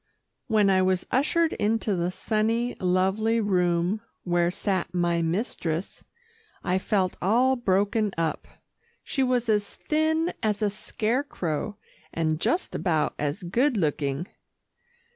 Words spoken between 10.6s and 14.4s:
a scarecrow, and just about as good looking.